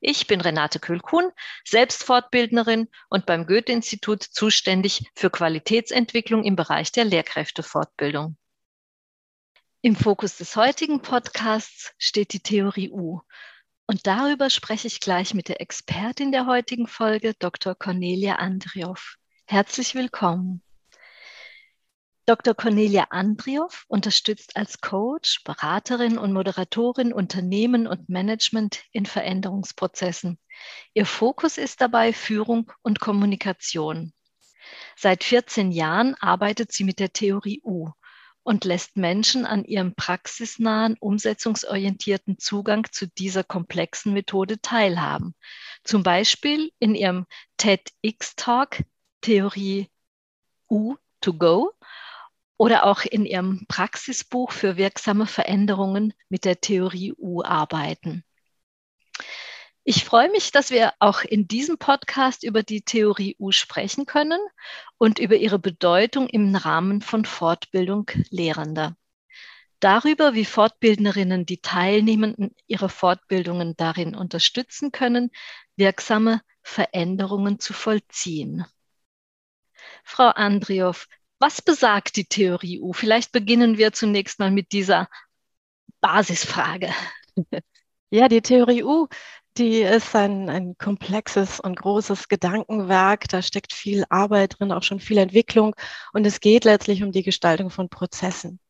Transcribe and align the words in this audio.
Ich 0.00 0.28
bin 0.28 0.40
Renate 0.40 0.78
Kühlkuhn, 0.78 1.32
selbst 1.64 2.04
und 3.08 3.26
beim 3.26 3.46
Goethe-Institut 3.46 4.22
zuständig 4.22 5.10
für 5.16 5.28
Qualitätsentwicklung 5.28 6.44
im 6.44 6.54
Bereich 6.54 6.92
der 6.92 7.04
Lehrkräftefortbildung. 7.04 8.36
Im 9.80 9.96
Fokus 9.96 10.36
des 10.36 10.54
heutigen 10.54 11.02
Podcasts 11.02 11.94
steht 11.98 12.32
die 12.32 12.40
Theorie 12.40 12.90
U. 12.90 13.20
Und 13.86 14.06
darüber 14.06 14.50
spreche 14.50 14.86
ich 14.86 15.00
gleich 15.00 15.34
mit 15.34 15.48
der 15.48 15.60
Expertin 15.60 16.30
der 16.30 16.46
heutigen 16.46 16.86
Folge, 16.86 17.34
Dr. 17.38 17.74
Cornelia 17.74 18.36
Andriow. 18.36 19.16
Herzlich 19.46 19.94
willkommen. 19.94 20.62
Dr. 22.28 22.54
Cornelia 22.54 23.04
Andriow 23.08 23.86
unterstützt 23.88 24.54
als 24.54 24.82
Coach, 24.82 25.42
Beraterin 25.44 26.18
und 26.18 26.34
Moderatorin 26.34 27.14
Unternehmen 27.14 27.86
und 27.86 28.10
Management 28.10 28.82
in 28.92 29.06
Veränderungsprozessen. 29.06 30.38
Ihr 30.92 31.06
Fokus 31.06 31.56
ist 31.56 31.80
dabei 31.80 32.12
Führung 32.12 32.70
und 32.82 33.00
Kommunikation. 33.00 34.12
Seit 34.94 35.24
14 35.24 35.72
Jahren 35.72 36.16
arbeitet 36.20 36.70
sie 36.70 36.84
mit 36.84 36.98
der 36.98 37.14
Theorie 37.14 37.62
U 37.64 37.92
und 38.42 38.66
lässt 38.66 38.98
Menschen 38.98 39.46
an 39.46 39.64
ihrem 39.64 39.94
praxisnahen, 39.94 40.98
umsetzungsorientierten 41.00 42.38
Zugang 42.38 42.86
zu 42.92 43.06
dieser 43.06 43.42
komplexen 43.42 44.12
Methode 44.12 44.60
teilhaben. 44.60 45.34
Zum 45.82 46.02
Beispiel 46.02 46.72
in 46.78 46.94
ihrem 46.94 47.24
TEDx-Talk 47.56 48.84
Theorie 49.22 49.88
U 50.68 50.96
to 51.22 51.32
Go 51.32 51.72
oder 52.58 52.84
auch 52.84 53.04
in 53.04 53.24
Ihrem 53.24 53.64
Praxisbuch 53.68 54.52
für 54.52 54.76
wirksame 54.76 55.26
Veränderungen 55.26 56.12
mit 56.28 56.44
der 56.44 56.60
Theorie 56.60 57.14
U 57.16 57.42
arbeiten. 57.42 58.24
Ich 59.84 60.04
freue 60.04 60.30
mich, 60.30 60.50
dass 60.50 60.70
wir 60.70 60.92
auch 60.98 61.22
in 61.22 61.48
diesem 61.48 61.78
Podcast 61.78 62.42
über 62.42 62.62
die 62.62 62.82
Theorie 62.82 63.36
U 63.38 63.52
sprechen 63.52 64.04
können 64.04 64.40
und 64.98 65.18
über 65.18 65.36
ihre 65.36 65.58
Bedeutung 65.58 66.28
im 66.28 66.54
Rahmen 66.54 67.00
von 67.00 67.24
Fortbildung 67.24 68.10
Lehrender. 68.28 68.96
Darüber, 69.80 70.34
wie 70.34 70.44
Fortbildnerinnen 70.44 71.46
die 71.46 71.62
Teilnehmenden 71.62 72.54
ihrer 72.66 72.88
Fortbildungen 72.88 73.76
darin 73.76 74.14
unterstützen 74.16 74.92
können, 74.92 75.30
wirksame 75.76 76.42
Veränderungen 76.62 77.60
zu 77.60 77.72
vollziehen. 77.72 78.66
Frau 80.04 80.28
Andriow, 80.28 81.06
was 81.38 81.62
besagt 81.62 82.16
die 82.16 82.26
Theorie 82.26 82.80
U? 82.80 82.92
Vielleicht 82.92 83.32
beginnen 83.32 83.78
wir 83.78 83.92
zunächst 83.92 84.38
mal 84.38 84.50
mit 84.50 84.72
dieser 84.72 85.08
Basisfrage. 86.00 86.92
Ja, 88.10 88.28
die 88.28 88.40
Theorie 88.40 88.84
U, 88.84 89.06
die 89.58 89.82
ist 89.82 90.16
ein, 90.16 90.48
ein 90.48 90.78
komplexes 90.78 91.60
und 91.60 91.76
großes 91.78 92.28
Gedankenwerk. 92.28 93.28
Da 93.28 93.42
steckt 93.42 93.74
viel 93.74 94.04
Arbeit 94.08 94.58
drin, 94.58 94.72
auch 94.72 94.82
schon 94.82 94.98
viel 94.98 95.18
Entwicklung. 95.18 95.74
Und 96.14 96.26
es 96.26 96.40
geht 96.40 96.64
letztlich 96.64 97.02
um 97.02 97.12
die 97.12 97.22
Gestaltung 97.22 97.68
von 97.68 97.90
Prozessen. 97.90 98.60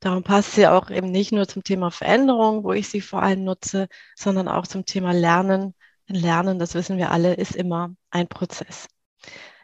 Darum 0.00 0.22
passt 0.24 0.52
sie 0.52 0.66
auch 0.66 0.90
eben 0.90 1.10
nicht 1.10 1.32
nur 1.32 1.48
zum 1.48 1.64
Thema 1.64 1.90
Veränderung, 1.90 2.64
wo 2.64 2.72
ich 2.72 2.88
sie 2.88 3.00
vor 3.00 3.22
allem 3.22 3.44
nutze, 3.44 3.88
sondern 4.14 4.48
auch 4.48 4.66
zum 4.66 4.84
Thema 4.84 5.12
Lernen. 5.12 5.74
Lernen, 6.06 6.58
das 6.58 6.74
wissen 6.74 6.98
wir 6.98 7.10
alle, 7.10 7.34
ist 7.34 7.56
immer 7.56 7.94
ein 8.10 8.28
Prozess. 8.28 8.88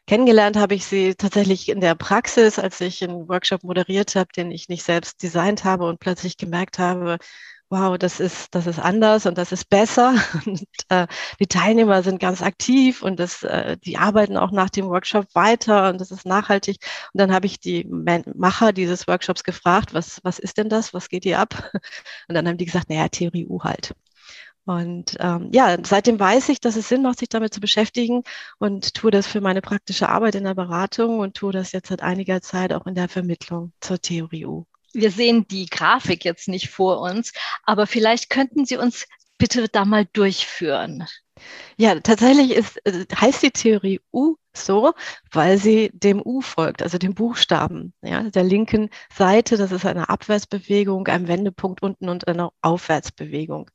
Kennengelernt 0.08 0.56
habe 0.56 0.74
ich 0.74 0.86
sie 0.86 1.14
tatsächlich 1.16 1.68
in 1.68 1.82
der 1.82 1.94
Praxis, 1.94 2.58
als 2.58 2.80
ich 2.80 3.04
einen 3.04 3.28
Workshop 3.28 3.62
moderiert 3.62 4.14
habe, 4.16 4.30
den 4.34 4.50
ich 4.50 4.70
nicht 4.70 4.82
selbst 4.82 5.22
designt 5.22 5.64
habe 5.64 5.84
und 5.86 6.00
plötzlich 6.00 6.38
gemerkt 6.38 6.78
habe, 6.78 7.18
wow, 7.68 7.98
das 7.98 8.18
ist, 8.18 8.54
das 8.54 8.66
ist 8.66 8.78
anders 8.78 9.26
und 9.26 9.36
das 9.36 9.52
ist 9.52 9.68
besser. 9.68 10.14
Und 10.46 10.64
äh, 10.88 11.06
die 11.40 11.46
Teilnehmer 11.46 12.02
sind 12.02 12.20
ganz 12.20 12.40
aktiv 12.40 13.02
und 13.02 13.20
das, 13.20 13.42
äh, 13.42 13.76
die 13.76 13.98
arbeiten 13.98 14.38
auch 14.38 14.50
nach 14.52 14.70
dem 14.70 14.86
Workshop 14.88 15.26
weiter 15.34 15.90
und 15.90 16.00
das 16.00 16.10
ist 16.10 16.24
nachhaltig. 16.24 16.78
Und 17.12 17.20
dann 17.20 17.32
habe 17.34 17.44
ich 17.46 17.60
die 17.60 17.84
Macher 17.84 18.72
dieses 18.72 19.06
Workshops 19.08 19.44
gefragt, 19.44 19.92
was, 19.92 20.20
was 20.24 20.38
ist 20.38 20.56
denn 20.56 20.70
das? 20.70 20.94
Was 20.94 21.10
geht 21.10 21.24
hier 21.24 21.38
ab? 21.40 21.70
Und 22.28 22.34
dann 22.34 22.48
haben 22.48 22.56
die 22.56 22.64
gesagt, 22.64 22.88
naja, 22.88 23.08
Theorie 23.08 23.46
U 23.46 23.62
halt. 23.62 23.94
Und 24.68 25.16
ähm, 25.18 25.48
ja, 25.50 25.78
seitdem 25.82 26.20
weiß 26.20 26.50
ich, 26.50 26.60
dass 26.60 26.76
es 26.76 26.88
Sinn 26.88 27.00
macht, 27.00 27.20
sich 27.20 27.30
damit 27.30 27.54
zu 27.54 27.60
beschäftigen 27.60 28.22
und 28.58 28.92
tue 28.92 29.10
das 29.10 29.26
für 29.26 29.40
meine 29.40 29.62
praktische 29.62 30.10
Arbeit 30.10 30.34
in 30.34 30.44
der 30.44 30.54
Beratung 30.54 31.20
und 31.20 31.34
tue 31.34 31.52
das 31.52 31.72
jetzt 31.72 31.88
seit 31.88 32.02
einiger 32.02 32.42
Zeit 32.42 32.74
auch 32.74 32.86
in 32.86 32.94
der 32.94 33.08
Vermittlung 33.08 33.72
zur 33.80 33.98
Theorie 33.98 34.44
U. 34.44 34.66
Wir 34.92 35.10
sehen 35.10 35.48
die 35.48 35.64
Grafik 35.64 36.22
jetzt 36.26 36.48
nicht 36.48 36.68
vor 36.68 37.00
uns, 37.00 37.32
aber 37.64 37.86
vielleicht 37.86 38.28
könnten 38.28 38.66
Sie 38.66 38.76
uns 38.76 39.06
bitte 39.38 39.68
da 39.68 39.86
mal 39.86 40.04
durchführen. 40.12 41.06
Ja, 41.78 41.98
tatsächlich 42.00 42.50
ist, 42.50 42.76
äh, 42.84 43.06
heißt 43.18 43.42
die 43.42 43.50
Theorie 43.50 44.00
U 44.12 44.36
so, 44.52 44.92
weil 45.32 45.56
sie 45.56 45.90
dem 45.94 46.20
U 46.22 46.42
folgt, 46.42 46.82
also 46.82 46.98
dem 46.98 47.14
Buchstaben, 47.14 47.94
ja, 48.02 48.24
der 48.24 48.42
linken 48.42 48.90
Seite. 49.14 49.56
Das 49.56 49.72
ist 49.72 49.86
eine 49.86 50.10
Abwärtsbewegung, 50.10 51.06
ein 51.06 51.26
Wendepunkt 51.26 51.80
unten 51.80 52.10
und 52.10 52.28
eine 52.28 52.50
Aufwärtsbewegung. 52.60 53.70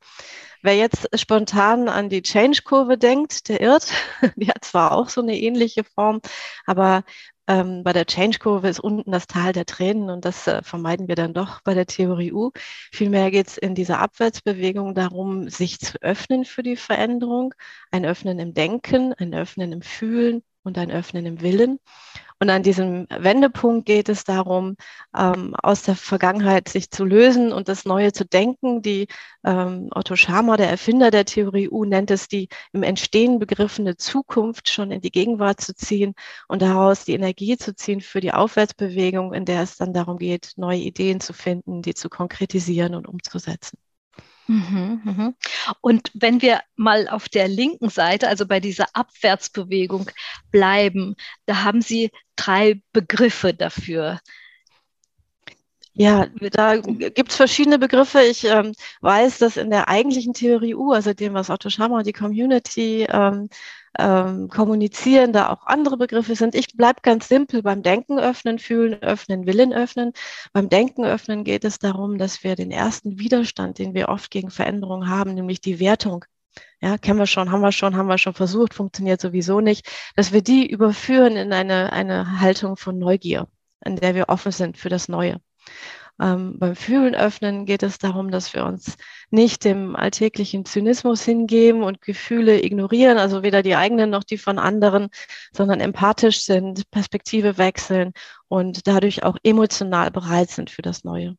Wer 0.63 0.78
jetzt 0.78 1.09
spontan 1.19 1.90
an 1.90 2.07
die 2.07 2.22
Change-Kurve 2.22 2.97
denkt, 2.97 3.50
der 3.50 3.59
irrt. 3.59 3.91
Die 4.38 4.47
hat 4.47 4.63
zwar 4.63 4.94
auch 4.94 5.09
so 5.09 5.22
eine 5.22 5.38
ähnliche 5.38 5.84
Form, 5.84 6.22
aber 6.66 7.03
ähm, 7.47 7.84
bei 7.84 7.91
der 7.91 8.06
Change-Kurve 8.06 8.69
ist 8.69 8.79
unten 8.79 9.12
das 9.12 9.28
Tal 9.28 9.52
der 9.52 9.66
Tränen 9.66 10.09
und 10.09 10.23
das 10.23 10.47
äh, 10.47 10.63
vermeiden 10.63 11.09
wir 11.09 11.16
dann 11.16 11.34
doch 11.34 11.59
bei 11.63 11.73
der 11.73 11.85
Theorie 11.85 12.31
U. 12.31 12.52
Vielmehr 12.94 13.29
geht 13.29 13.47
es 13.47 13.57
in 13.57 13.75
dieser 13.75 14.00
Abwärtsbewegung 14.00 14.96
darum, 14.96 15.50
sich 15.50 15.79
zu 15.79 16.02
öffnen 16.02 16.46
für 16.46 16.63
die 16.63 16.78
Veränderung, 16.78 17.53
ein 17.91 18.06
Öffnen 18.06 18.40
im 18.40 18.53
Denken, 18.53 19.13
ein 19.16 19.34
Öffnen 19.34 19.73
im 19.73 19.81
Fühlen 19.81 20.44
und 20.63 20.78
ein 20.78 20.91
Öffnen 20.91 21.25
im 21.25 21.41
Willen. 21.41 21.79
Und 22.40 22.50
an 22.50 22.64
diesem 22.64 23.08
Wendepunkt 23.10 23.86
geht 23.86 24.10
es 24.10 24.24
darum, 24.24 24.76
ähm, 25.18 25.56
aus 25.56 25.84
der 25.84 25.96
Vergangenheit 25.96 26.70
sich 26.70 26.90
zu 26.92 27.06
lösen 27.06 27.52
und 27.54 27.68
das 27.68 27.86
Neue 27.86 28.12
zu 28.12 28.26
denken. 28.26 28.82
Die 28.82 29.08
ähm, 29.44 29.90
Otto 29.94 30.16
Scharmer, 30.16 30.58
der 30.58 30.70
Erfinder 30.70 31.12
der 31.12 31.26
Theorie 31.26 31.70
U, 31.70 31.86
nennt 31.86 32.12
es 32.12 32.28
die 32.28 32.50
im 32.72 32.84
Entstehen 32.84 33.40
begriffene 33.40 33.98
Zukunft 33.98 34.70
schon 34.70 34.92
in 34.92 35.02
die 35.02 35.12
Gegenwart 35.12 35.62
zu 35.62 35.76
ziehen 35.76 36.14
und 36.48 36.62
daraus 36.62 37.06
die 37.06 37.14
Energie 37.14 37.58
zu 37.58 37.76
ziehen 37.76 38.02
für 38.02 38.20
die 38.20 38.34
Aufwärtsbewegung, 38.34 39.34
in 39.34 39.46
der 39.46 39.62
es 39.62 39.78
dann 39.78 39.94
darum 39.94 40.18
geht, 40.18 40.54
neue 40.58 40.80
Ideen 40.80 41.20
zu 41.20 41.34
finden, 41.34 41.82
die 41.82 41.94
zu 41.94 42.10
konkretisieren 42.10 42.96
und 42.96 43.08
umzusetzen. 43.08 43.78
Mhm, 44.48 45.02
mhm. 45.04 45.36
Und 45.81 46.12
wenn 46.14 46.42
wir 46.42 46.62
mal 46.76 47.08
auf 47.08 47.30
der 47.30 47.48
linken 47.48 47.90
Seite, 47.90 48.28
also 48.28 48.46
bei 48.46 48.59
dieser 48.59 48.88
Abwärtsbewegung 48.94 50.09
bleiben, 50.52 51.16
da 51.46 51.64
haben 51.64 51.81
Sie 51.81 52.12
drei 52.36 52.82
Begriffe 52.92 53.53
dafür. 53.53 54.20
Ja, 55.96 56.26
da 56.52 56.78
gibt 56.78 57.30
es 57.30 57.36
verschiedene 57.36 57.78
Begriffe. 57.78 58.22
Ich 58.22 58.46
ähm, 58.46 58.74
weiß, 59.02 59.38
dass 59.38 59.58
in 59.58 59.70
der 59.70 59.90
eigentlichen 59.90 60.34
Theorie 60.34 60.74
U, 60.74 60.92
also 60.92 61.14
dem, 61.14 61.36
was 61.36 61.52
Otto 61.52 61.70
Schammer 61.70 61.98
und 61.98 62.08
die 62.08 62.14
Community 62.14 63.06
ähm, 63.09 63.48
ähm, 64.00 64.50
kommunizieren, 64.50 65.34
da 65.34 65.50
auch 65.50 65.67
andere 65.67 65.97
Begriffe 65.97 66.35
sind. 66.35 66.56
Ich 66.56 66.76
bleibe 66.76 67.02
ganz 67.03 67.28
simpel 67.28 67.62
beim 67.62 67.84
Denken 67.84 68.17
öffnen, 68.17 68.58
fühlen 68.58 69.02
öffnen, 69.03 69.46
Willen 69.46 69.72
öffnen. 69.72 70.14
Beim 70.52 70.67
Denken 70.67 71.06
öffnen 71.06 71.44
geht 71.44 71.64
es 71.64 71.78
darum, 71.78 72.17
dass 72.17 72.44
wir 72.44 72.56
den 72.56 72.72
ersten 72.72 73.20
Widerstand, 73.20 73.78
den 73.78 73.94
wir 73.94 74.09
oft 74.09 74.32
gegen 74.32 74.50
Veränderungen 74.50 75.09
haben, 75.09 75.35
nämlich 75.35 75.62
die 75.62 75.79
Wertung, 75.79 76.26
ja, 76.82 76.97
kennen 76.97 77.20
wir 77.20 77.28
schon, 77.28 77.52
haben 77.52 77.62
wir 77.62 77.72
schon, 77.72 77.96
haben 77.96 78.08
wir 78.08 78.17
schon 78.17 78.34
versucht, 78.34 78.73
funktioniert 78.73 79.22
sowieso 79.22 79.59
nicht, 79.62 79.88
dass 80.16 80.32
wir 80.32 80.41
die 80.41 80.70
überführen 80.70 81.35
in 81.35 81.53
eine, 81.53 81.94
eine 81.94 82.41
Haltung 82.41 82.78
von 82.78 82.97
Neugier, 82.97 83.47
in 83.85 83.96
der 83.96 84.16
wir 84.16 84.29
offen 84.29 84.52
sind 84.52 84.78
für 84.78 84.90
das 84.90 85.08
Neue. 85.08 85.40
Ähm, 86.22 86.60
beim 86.60 86.76
Fühlen 86.76 87.16
öffnen 87.16 87.66
geht 87.66 87.82
es 87.82 87.98
darum, 87.98 88.30
dass 88.30 88.54
wir 88.54 88.66
uns 88.66 88.98
nicht 89.32 89.66
dem 89.66 89.96
alltäglichen 89.96 90.64
Zynismus 90.64 91.24
hingeben 91.24 91.84
und 91.84 92.02
Gefühle 92.02 92.64
ignorieren, 92.64 93.18
also 93.18 93.42
weder 93.42 93.64
die 93.64 93.76
eigenen 93.76 94.12
noch 94.12 94.24
die 94.24 94.38
von 94.38 94.60
anderen, 94.60 95.10
sondern 95.52 95.80
empathisch 95.80 96.42
sind, 96.42 96.90
Perspektive 96.92 97.58
wechseln 97.58 98.14
und 98.48 98.88
dadurch 98.88 99.24
auch 99.24 99.38
emotional 99.44 100.12
bereit 100.12 100.52
sind 100.52 100.70
für 100.70 100.84
das 100.84 101.04
Neue. 101.04 101.36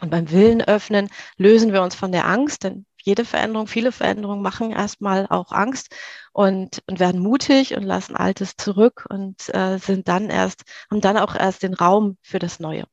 Und 0.00 0.10
beim 0.10 0.30
Willen 0.32 0.62
öffnen 0.62 1.08
lösen 1.36 1.72
wir 1.72 1.82
uns 1.82 1.94
von 1.94 2.10
der 2.10 2.26
Angst, 2.26 2.64
denn 2.64 2.86
jede 3.04 3.24
Veränderung, 3.24 3.66
viele 3.68 3.92
Veränderungen 3.92 4.42
machen 4.42 4.72
erstmal 4.72 5.26
auch 5.28 5.52
Angst 5.52 5.94
und, 6.32 6.82
und 6.86 6.98
werden 7.00 7.20
mutig 7.20 7.76
und 7.76 7.84
lassen 7.84 8.16
Altes 8.16 8.56
zurück 8.56 9.06
und 9.10 9.48
äh, 9.54 9.78
sind 9.78 10.08
dann 10.08 10.28
erst, 10.30 10.64
haben 10.90 11.00
dann 11.00 11.18
auch 11.18 11.34
erst 11.34 11.62
den 11.62 11.74
Raum 11.74 12.16
für 12.22 12.38
das 12.38 12.58
Neue. 12.58 12.84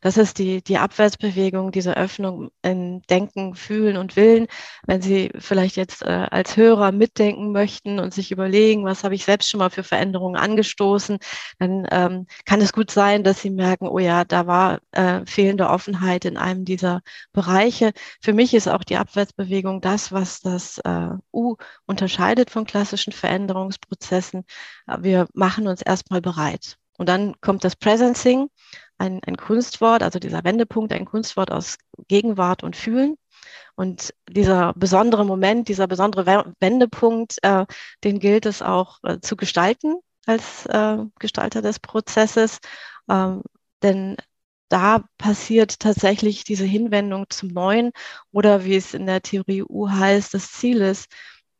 Das 0.00 0.16
ist 0.16 0.38
die, 0.38 0.62
die 0.62 0.78
Abwärtsbewegung, 0.78 1.72
diese 1.72 1.96
Öffnung 1.96 2.50
in 2.62 3.02
Denken, 3.02 3.54
Fühlen 3.54 3.96
und 3.96 4.16
Willen. 4.16 4.46
Wenn 4.86 5.02
Sie 5.02 5.30
vielleicht 5.38 5.76
jetzt 5.76 6.02
äh, 6.02 6.26
als 6.30 6.56
Hörer 6.56 6.92
mitdenken 6.92 7.52
möchten 7.52 7.98
und 7.98 8.14
sich 8.14 8.30
überlegen, 8.32 8.84
was 8.84 9.04
habe 9.04 9.14
ich 9.14 9.24
selbst 9.24 9.50
schon 9.50 9.58
mal 9.58 9.70
für 9.70 9.82
Veränderungen 9.82 10.36
angestoßen, 10.36 11.18
dann 11.58 11.86
ähm, 11.90 12.26
kann 12.44 12.60
es 12.60 12.72
gut 12.72 12.90
sein, 12.90 13.24
dass 13.24 13.40
Sie 13.40 13.50
merken, 13.50 13.88
oh 13.88 13.98
ja, 13.98 14.24
da 14.24 14.46
war 14.46 14.80
äh, 14.92 15.24
fehlende 15.26 15.68
Offenheit 15.68 16.24
in 16.24 16.36
einem 16.36 16.64
dieser 16.64 17.02
Bereiche. 17.32 17.92
Für 18.22 18.32
mich 18.32 18.54
ist 18.54 18.68
auch 18.68 18.84
die 18.84 18.96
Abwärtsbewegung 18.96 19.80
das, 19.80 20.12
was 20.12 20.40
das 20.40 20.78
äh, 20.78 21.10
U 21.32 21.56
unterscheidet 21.86 22.50
von 22.50 22.66
klassischen 22.66 23.12
Veränderungsprozessen. 23.12 24.44
Wir 24.98 25.26
machen 25.34 25.66
uns 25.66 25.82
erstmal 25.82 26.20
bereit. 26.20 26.76
Und 26.98 27.08
dann 27.08 27.34
kommt 27.40 27.64
das 27.64 27.76
Presencing 27.76 28.48
ein, 28.98 29.20
ein 29.24 29.36
Kunstwort, 29.36 30.02
also 30.02 30.18
dieser 30.18 30.44
Wendepunkt, 30.44 30.92
ein 30.92 31.04
Kunstwort 31.04 31.50
aus 31.50 31.78
Gegenwart 32.08 32.62
und 32.62 32.76
Fühlen. 32.76 33.16
Und 33.74 34.14
dieser 34.28 34.72
besondere 34.74 35.24
Moment, 35.24 35.68
dieser 35.68 35.86
besondere 35.86 36.54
Wendepunkt, 36.60 37.36
äh, 37.42 37.66
den 38.04 38.18
gilt 38.20 38.46
es 38.46 38.62
auch 38.62 38.98
äh, 39.02 39.20
zu 39.20 39.36
gestalten 39.36 39.96
als 40.26 40.66
äh, 40.66 40.98
Gestalter 41.18 41.62
des 41.62 41.78
Prozesses. 41.78 42.58
Ähm, 43.08 43.42
denn 43.82 44.16
da 44.68 45.04
passiert 45.18 45.78
tatsächlich 45.78 46.44
diese 46.44 46.64
Hinwendung 46.64 47.26
zum 47.30 47.50
Neuen 47.50 47.92
oder 48.32 48.64
wie 48.64 48.76
es 48.76 48.94
in 48.94 49.06
der 49.06 49.22
Theorie 49.22 49.62
U 49.62 49.88
heißt, 49.88 50.34
das 50.34 50.50
Ziel 50.52 50.80
ist, 50.80 51.06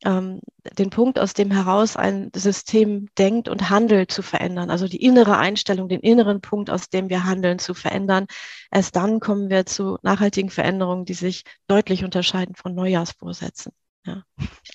ähm, 0.05 0.41
den 0.79 0.91
Punkt, 0.91 1.19
aus 1.19 1.33
dem 1.33 1.51
heraus 1.51 1.97
ein 1.97 2.31
System 2.35 3.09
denkt 3.19 3.49
und 3.49 3.71
handelt, 3.71 4.11
zu 4.11 4.23
verändern. 4.23 4.71
Also 4.71 4.89
die 4.89 5.03
innere 5.03 5.39
Einstellung, 5.39 5.89
den 5.89 6.01
inneren 6.01 6.41
Punkt, 6.41 6.71
aus 6.71 6.89
dem 6.89 7.09
wir 7.09 7.25
handeln, 7.25 7.59
zu 7.59 7.75
verändern. 7.75 8.27
Erst 8.71 8.97
dann 8.97 9.21
kommen 9.21 9.49
wir 9.49 9.67
zu 9.67 9.99
nachhaltigen 10.03 10.51
Veränderungen, 10.51 11.05
die 11.05 11.15
sich 11.15 11.45
deutlich 11.67 12.05
unterscheiden 12.05 12.55
von 12.55 12.75
Neujahrsvorsätzen. 12.75 13.73
Ja, 14.05 14.23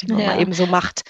die 0.01 0.11
man 0.11 0.19
ja. 0.19 0.27
mal 0.27 0.41
eben 0.41 0.53
so 0.53 0.65
macht. 0.65 1.03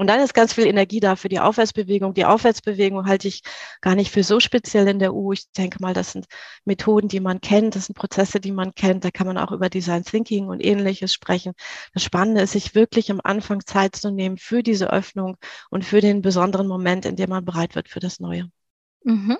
Und 0.00 0.06
dann 0.06 0.20
ist 0.20 0.32
ganz 0.32 0.54
viel 0.54 0.66
Energie 0.66 0.98
da 0.98 1.14
für 1.14 1.28
die 1.28 1.40
Aufwärtsbewegung. 1.40 2.14
Die 2.14 2.24
Aufwärtsbewegung 2.24 3.04
halte 3.06 3.28
ich 3.28 3.42
gar 3.82 3.94
nicht 3.94 4.10
für 4.10 4.24
so 4.24 4.40
speziell 4.40 4.88
in 4.88 4.98
der 4.98 5.12
U. 5.12 5.32
Ich 5.34 5.52
denke 5.52 5.76
mal, 5.82 5.92
das 5.92 6.12
sind 6.12 6.24
Methoden, 6.64 7.08
die 7.08 7.20
man 7.20 7.42
kennt, 7.42 7.76
das 7.76 7.84
sind 7.84 7.96
Prozesse, 7.96 8.40
die 8.40 8.50
man 8.50 8.74
kennt. 8.74 9.04
Da 9.04 9.10
kann 9.10 9.26
man 9.26 9.36
auch 9.36 9.52
über 9.52 9.68
Design 9.68 10.02
Thinking 10.02 10.48
und 10.48 10.64
ähnliches 10.64 11.12
sprechen. 11.12 11.52
Das 11.92 12.02
Spannende 12.02 12.40
ist, 12.40 12.52
sich 12.52 12.74
wirklich 12.74 13.10
am 13.10 13.20
Anfang 13.22 13.66
Zeit 13.66 13.94
zu 13.94 14.10
nehmen 14.10 14.38
für 14.38 14.62
diese 14.62 14.90
Öffnung 14.90 15.36
und 15.68 15.84
für 15.84 16.00
den 16.00 16.22
besonderen 16.22 16.66
Moment, 16.66 17.04
in 17.04 17.16
dem 17.16 17.28
man 17.28 17.44
bereit 17.44 17.74
wird 17.74 17.90
für 17.90 18.00
das 18.00 18.20
Neue. 18.20 18.50
Mhm. 19.02 19.38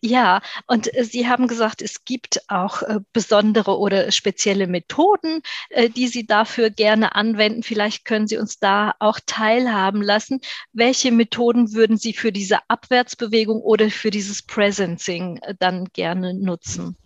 Ja, 0.00 0.40
und 0.66 0.94
äh, 0.94 1.04
Sie 1.04 1.28
haben 1.28 1.46
gesagt, 1.46 1.82
es 1.82 2.04
gibt 2.04 2.40
auch 2.48 2.82
äh, 2.82 3.00
besondere 3.12 3.78
oder 3.78 4.10
spezielle 4.12 4.66
Methoden, 4.66 5.42
äh, 5.70 5.90
die 5.90 6.08
Sie 6.08 6.26
dafür 6.26 6.70
gerne 6.70 7.14
anwenden. 7.14 7.62
Vielleicht 7.62 8.04
können 8.04 8.26
Sie 8.26 8.38
uns 8.38 8.58
da 8.58 8.94
auch 9.00 9.20
teilhaben 9.26 10.02
lassen. 10.02 10.40
Welche 10.72 11.12
Methoden 11.12 11.74
würden 11.74 11.98
Sie 11.98 12.14
für 12.14 12.32
diese 12.32 12.58
Abwärtsbewegung 12.68 13.60
oder 13.60 13.90
für 13.90 14.10
dieses 14.10 14.42
Presencing 14.42 15.38
äh, 15.42 15.54
dann 15.58 15.86
gerne 15.92 16.32
nutzen? 16.34 16.96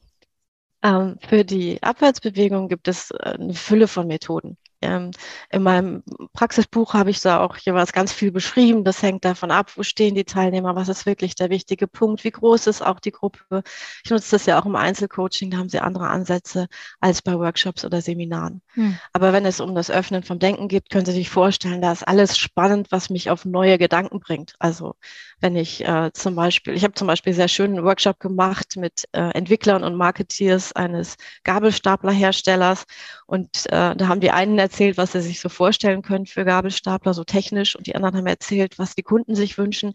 Ähm, 0.82 1.16
für 1.28 1.44
die 1.44 1.82
Abwärtsbewegung 1.82 2.68
gibt 2.68 2.86
es 2.86 3.10
äh, 3.10 3.30
eine 3.30 3.54
Fülle 3.54 3.88
von 3.88 4.06
Methoden. 4.06 4.56
Ähm, 4.80 5.10
in 5.50 5.62
meinem 5.62 6.02
Praxisbuch 6.32 6.94
habe 6.94 7.10
ich 7.10 7.20
da 7.20 7.40
auch 7.40 7.56
jeweils 7.56 7.92
ganz 7.92 8.12
viel 8.12 8.30
beschrieben. 8.30 8.84
Das 8.84 9.02
hängt 9.02 9.24
davon 9.24 9.50
ab, 9.50 9.72
wo 9.76 9.82
stehen 9.82 10.14
die 10.14 10.24
Teilnehmer, 10.24 10.76
was 10.76 10.88
ist 10.88 11.06
wirklich 11.06 11.34
der 11.34 11.50
wichtige 11.50 11.88
Punkt, 11.88 12.22
wie 12.24 12.30
groß 12.30 12.68
ist 12.68 12.82
auch 12.82 13.00
die 13.00 13.10
Gruppe. 13.10 13.62
Ich 14.04 14.10
nutze 14.10 14.30
das 14.32 14.46
ja 14.46 14.60
auch 14.60 14.66
im 14.66 14.76
Einzelcoaching, 14.76 15.50
da 15.50 15.58
haben 15.58 15.68
sie 15.68 15.80
andere 15.80 16.08
Ansätze 16.08 16.68
als 17.00 17.22
bei 17.22 17.36
Workshops 17.38 17.84
oder 17.84 18.00
Seminaren. 18.00 18.62
Hm. 18.74 18.98
Aber 19.12 19.32
wenn 19.32 19.46
es 19.46 19.60
um 19.60 19.74
das 19.74 19.90
Öffnen 19.90 20.22
vom 20.22 20.38
Denken 20.38 20.68
geht, 20.68 20.90
können 20.90 21.06
Sie 21.06 21.12
sich 21.12 21.30
vorstellen, 21.30 21.82
da 21.82 21.92
ist 21.92 22.06
alles 22.06 22.38
spannend, 22.38 22.88
was 22.90 23.10
mich 23.10 23.30
auf 23.30 23.44
neue 23.44 23.78
Gedanken 23.78 24.20
bringt. 24.20 24.54
Also 24.58 24.94
wenn 25.40 25.56
ich 25.56 25.84
äh, 25.84 26.10
zum 26.12 26.34
Beispiel, 26.34 26.74
ich 26.74 26.84
habe 26.84 26.94
zum 26.94 27.06
Beispiel 27.06 27.32
sehr 27.32 27.48
schönen 27.48 27.84
Workshop 27.84 28.18
gemacht 28.20 28.76
mit 28.76 29.08
äh, 29.12 29.30
Entwicklern 29.30 29.84
und 29.84 29.94
Marketeers 29.94 30.72
eines 30.72 31.16
Gabelstaplerherstellers 31.44 32.84
und 33.26 33.66
äh, 33.66 33.94
da 33.94 34.08
haben 34.08 34.20
die 34.20 34.30
einen 34.30 34.58
erzählt, 34.58 34.96
was 34.96 35.12
sie 35.12 35.20
sich 35.20 35.40
so 35.40 35.48
vorstellen 35.48 36.02
können 36.02 36.26
für 36.26 36.44
Gabelstapler, 36.44 37.14
so 37.14 37.24
technisch 37.24 37.76
und 37.76 37.86
die 37.86 37.94
anderen 37.94 38.16
haben 38.16 38.26
erzählt, 38.26 38.78
was 38.78 38.94
die 38.94 39.02
Kunden 39.02 39.34
sich 39.34 39.58
wünschen 39.58 39.92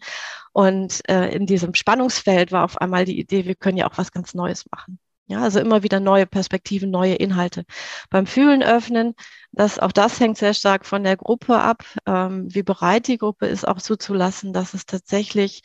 und 0.52 1.00
äh, 1.08 1.28
in 1.30 1.46
diesem 1.46 1.74
Spannungsfeld 1.74 2.52
war 2.52 2.64
auf 2.64 2.78
einmal 2.80 3.04
die 3.04 3.18
Idee, 3.18 3.44
wir 3.44 3.54
können 3.54 3.78
ja 3.78 3.90
auch 3.90 3.98
was 3.98 4.12
ganz 4.12 4.34
Neues 4.34 4.64
machen. 4.70 4.98
Ja, 5.26 5.40
also 5.42 5.58
immer 5.58 5.82
wieder 5.82 6.00
neue 6.00 6.26
Perspektiven, 6.26 6.90
neue 6.90 7.14
Inhalte. 7.14 7.64
Beim 8.10 8.26
Fühlen 8.26 8.62
öffnen, 8.62 9.14
das, 9.56 9.78
auch 9.78 9.92
das 9.92 10.20
hängt 10.20 10.38
sehr 10.38 10.54
stark 10.54 10.84
von 10.86 11.04
der 11.04 11.16
Gruppe 11.16 11.58
ab, 11.58 11.84
ähm, 12.06 12.52
wie 12.52 12.62
bereit 12.62 13.06
die 13.08 13.18
Gruppe 13.18 13.46
ist, 13.46 13.66
auch 13.66 13.80
zuzulassen, 13.80 14.52
dass 14.52 14.74
es 14.74 14.86
tatsächlich 14.86 15.62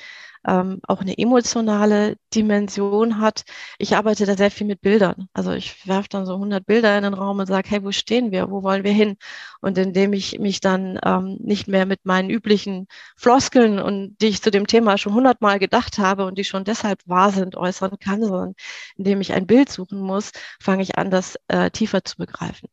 ähm, 0.47 0.79
auch 0.87 1.01
eine 1.01 1.17
emotionale 1.17 2.17
Dimension 2.33 3.19
hat. 3.19 3.43
Ich 3.77 3.95
arbeite 3.95 4.25
da 4.25 4.37
sehr 4.37 4.51
viel 4.51 4.67
mit 4.67 4.81
Bildern. 4.81 5.27
Also 5.33 5.51
ich 5.51 5.87
werfe 5.87 6.09
dann 6.09 6.25
so 6.25 6.33
100 6.35 6.65
Bilder 6.65 6.97
in 6.97 7.03
den 7.03 7.13
Raum 7.13 7.39
und 7.39 7.47
sage, 7.47 7.69
hey, 7.69 7.83
wo 7.83 7.91
stehen 7.91 8.31
wir? 8.31 8.49
Wo 8.49 8.63
wollen 8.63 8.83
wir 8.83 8.93
hin? 8.93 9.17
Und 9.61 9.77
indem 9.77 10.13
ich 10.13 10.39
mich 10.39 10.61
dann 10.61 10.99
ähm, 11.03 11.37
nicht 11.41 11.67
mehr 11.67 11.85
mit 11.85 12.05
meinen 12.05 12.29
üblichen 12.29 12.87
Floskeln 13.17 13.79
und 13.79 14.17
die 14.21 14.27
ich 14.27 14.41
zu 14.41 14.51
dem 14.51 14.67
Thema 14.67 14.97
schon 14.97 15.13
hundertmal 15.13 15.59
gedacht 15.59 15.97
habe 15.97 16.25
und 16.25 16.37
die 16.37 16.43
schon 16.45 16.63
deshalb 16.63 17.01
wahr 17.05 17.31
sind, 17.31 17.55
äußern 17.57 17.97
kann, 17.99 18.21
sondern 18.23 18.55
indem 18.97 19.21
ich 19.21 19.33
ein 19.33 19.47
Bild 19.47 19.69
suchen 19.69 19.99
muss, 19.99 20.31
fange 20.61 20.83
ich 20.83 20.97
an, 20.97 21.11
das 21.11 21.37
äh, 21.47 21.71
tiefer 21.71 22.03
zu 22.03 22.17
begreifen. 22.17 22.69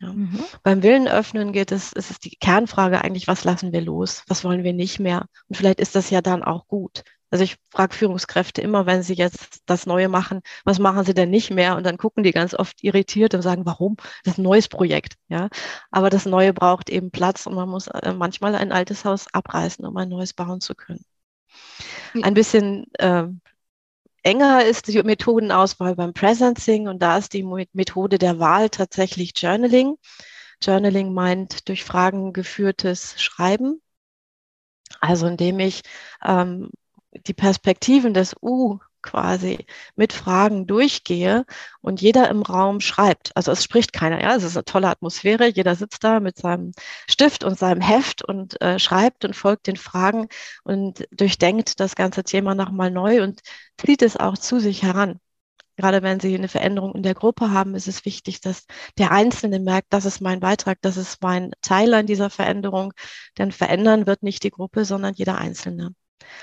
Ja. 0.00 0.12
Mhm. 0.12 0.44
Beim 0.62 0.82
Willen 0.82 1.08
öffnen 1.08 1.52
geht 1.52 1.72
es, 1.72 1.92
es 1.92 2.10
ist 2.10 2.24
die 2.24 2.36
Kernfrage 2.36 3.02
eigentlich, 3.02 3.28
was 3.28 3.44
lassen 3.44 3.72
wir 3.72 3.82
los? 3.82 4.24
Was 4.28 4.44
wollen 4.44 4.64
wir 4.64 4.72
nicht 4.72 4.98
mehr? 4.98 5.26
Und 5.48 5.56
vielleicht 5.56 5.80
ist 5.80 5.94
das 5.94 6.10
ja 6.10 6.22
dann 6.22 6.42
auch 6.42 6.66
gut. 6.66 7.04
Also 7.30 7.44
ich 7.44 7.58
frage 7.70 7.94
Führungskräfte 7.94 8.60
immer, 8.60 8.86
wenn 8.86 9.02
sie 9.04 9.14
jetzt 9.14 9.60
das 9.66 9.86
Neue 9.86 10.08
machen, 10.08 10.40
was 10.64 10.80
machen 10.80 11.04
sie 11.04 11.14
denn 11.14 11.30
nicht 11.30 11.50
mehr? 11.50 11.76
Und 11.76 11.84
dann 11.84 11.96
gucken 11.96 12.24
die 12.24 12.32
ganz 12.32 12.54
oft 12.54 12.82
irritiert 12.82 13.34
und 13.34 13.42
sagen, 13.42 13.66
warum? 13.66 13.96
Das 14.24 14.34
ist 14.34 14.38
ein 14.38 14.42
neues 14.42 14.68
Projekt, 14.68 15.14
ja. 15.28 15.48
Aber 15.92 16.10
das 16.10 16.26
Neue 16.26 16.52
braucht 16.52 16.90
eben 16.90 17.12
Platz 17.12 17.46
und 17.46 17.54
man 17.54 17.68
muss 17.68 17.86
äh, 17.86 18.12
manchmal 18.12 18.56
ein 18.56 18.72
altes 18.72 19.04
Haus 19.04 19.26
abreißen, 19.32 19.84
um 19.84 19.96
ein 19.96 20.08
neues 20.08 20.32
bauen 20.32 20.60
zu 20.60 20.74
können. 20.74 21.04
Ein 22.22 22.34
bisschen 22.34 22.86
äh, 22.94 23.28
enger 24.22 24.64
ist 24.64 24.88
die 24.88 25.02
Methodenauswahl 25.02 25.96
beim 25.96 26.12
Presencing 26.12 26.88
und 26.88 27.00
da 27.00 27.18
ist 27.18 27.32
die 27.32 27.44
Methode 27.72 28.18
der 28.18 28.38
Wahl 28.38 28.70
tatsächlich 28.70 29.32
Journaling. 29.36 29.96
Journaling 30.62 31.12
meint 31.12 31.68
durch 31.68 31.84
Fragen 31.84 32.32
geführtes 32.32 33.20
Schreiben. 33.20 33.80
Also 35.00 35.26
indem 35.26 35.60
ich 35.60 35.82
ähm, 36.24 36.70
die 37.26 37.34
Perspektiven 37.34 38.14
des 38.14 38.34
U 38.42 38.78
quasi 39.02 39.66
mit 39.96 40.12
Fragen 40.12 40.66
durchgehe 40.66 41.44
und 41.80 42.00
jeder 42.00 42.28
im 42.28 42.42
Raum 42.42 42.80
schreibt. 42.80 43.36
Also 43.36 43.52
es 43.52 43.64
spricht 43.64 43.92
keiner, 43.92 44.20
ja, 44.20 44.34
es 44.36 44.44
ist 44.44 44.56
eine 44.56 44.64
tolle 44.64 44.88
Atmosphäre. 44.88 45.46
Jeder 45.48 45.74
sitzt 45.74 46.04
da 46.04 46.20
mit 46.20 46.38
seinem 46.38 46.72
Stift 47.08 47.44
und 47.44 47.58
seinem 47.58 47.80
Heft 47.80 48.22
und 48.24 48.60
äh, 48.60 48.78
schreibt 48.78 49.24
und 49.24 49.34
folgt 49.36 49.66
den 49.66 49.76
Fragen 49.76 50.28
und 50.64 51.06
durchdenkt 51.12 51.80
das 51.80 51.94
ganze 51.96 52.24
Thema 52.24 52.54
nochmal 52.54 52.90
neu 52.90 53.22
und 53.22 53.40
zieht 53.78 54.02
es 54.02 54.16
auch 54.16 54.36
zu 54.38 54.60
sich 54.60 54.82
heran. 54.82 55.20
Gerade 55.80 56.02
wenn 56.02 56.20
Sie 56.20 56.34
eine 56.34 56.48
Veränderung 56.48 56.94
in 56.94 57.02
der 57.02 57.14
Gruppe 57.14 57.52
haben, 57.52 57.74
ist 57.74 57.88
es 57.88 58.04
wichtig, 58.04 58.42
dass 58.42 58.66
der 58.98 59.12
Einzelne 59.12 59.60
merkt, 59.60 59.86
das 59.94 60.04
ist 60.04 60.20
mein 60.20 60.38
Beitrag, 60.40 60.78
das 60.82 60.98
ist 60.98 61.22
mein 61.22 61.52
Teil 61.62 61.94
an 61.94 62.06
dieser 62.06 62.28
Veränderung. 62.28 62.92
Denn 63.38 63.50
verändern 63.50 64.06
wird 64.06 64.22
nicht 64.22 64.42
die 64.42 64.50
Gruppe, 64.50 64.84
sondern 64.84 65.14
jeder 65.14 65.38
Einzelne. 65.38 65.94